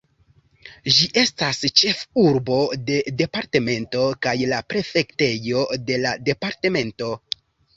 [0.93, 2.57] Ĝi estas ĉefurbo
[2.87, 7.13] de departemento kaj la prefektejo de la departemento.